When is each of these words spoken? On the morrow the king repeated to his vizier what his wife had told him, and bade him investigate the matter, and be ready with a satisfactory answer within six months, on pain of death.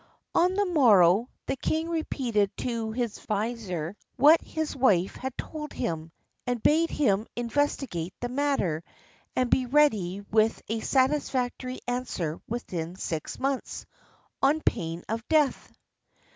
On 0.33 0.55
the 0.55 0.65
morrow 0.65 1.29
the 1.45 1.55
king 1.55 1.87
repeated 1.87 2.49
to 2.57 2.91
his 2.91 3.19
vizier 3.19 3.95
what 4.15 4.41
his 4.41 4.75
wife 4.75 5.15
had 5.15 5.37
told 5.37 5.73
him, 5.73 6.11
and 6.47 6.63
bade 6.63 6.89
him 6.89 7.27
investigate 7.35 8.15
the 8.19 8.27
matter, 8.27 8.83
and 9.35 9.51
be 9.51 9.67
ready 9.67 10.21
with 10.31 10.59
a 10.67 10.79
satisfactory 10.79 11.81
answer 11.87 12.41
within 12.47 12.95
six 12.95 13.37
months, 13.37 13.85
on 14.41 14.61
pain 14.61 15.03
of 15.07 15.23
death. 15.27 15.71